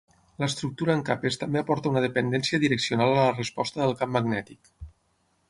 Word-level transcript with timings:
L'estructura 0.43 0.95
en 0.99 1.03
capes 1.09 1.37
també 1.43 1.61
aporta 1.61 1.91
una 1.91 2.03
dependència 2.07 2.61
direccional 2.65 3.15
a 3.15 3.19
la 3.27 3.37
resposta 3.37 3.83
del 3.85 3.95
camp 4.03 4.19
magnètic. 4.21 4.75